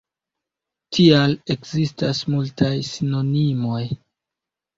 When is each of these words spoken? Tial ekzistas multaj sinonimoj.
Tial 0.95 1.35
ekzistas 1.55 2.23
multaj 2.33 2.73
sinonimoj. 2.89 3.85